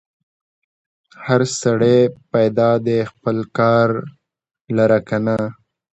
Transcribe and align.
هر 1.25 1.41
سړی 1.61 1.99
پیدا 2.33 2.69
دی 2.85 2.97
خپل 3.11 3.11
خپل 3.11 3.37
کار 3.57 3.89
لره 4.75 4.99
که 5.07 5.17
نه؟ 5.25 5.37